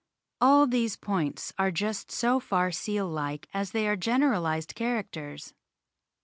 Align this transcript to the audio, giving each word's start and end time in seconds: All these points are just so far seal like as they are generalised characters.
All 0.41 0.65
these 0.65 0.95
points 0.95 1.53
are 1.59 1.69
just 1.69 2.09
so 2.11 2.39
far 2.39 2.71
seal 2.71 3.07
like 3.07 3.47
as 3.53 3.69
they 3.69 3.87
are 3.87 3.95
generalised 3.95 4.73
characters. 4.73 5.53